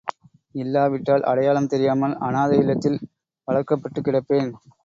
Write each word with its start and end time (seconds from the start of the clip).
இல்லாவிட்டால் 0.55 1.23
அடையாளம் 1.23 1.67
தெரியாமல் 1.67 2.17
அநாதை 2.19 2.57
இல்லத்தில் 2.57 2.99
வளர்க்கப்பட்டுக் 3.47 4.07
கிடப்பேன். 4.07 4.51